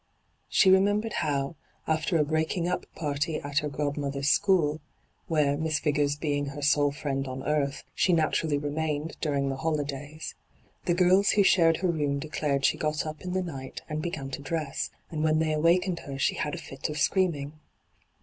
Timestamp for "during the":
9.21-9.57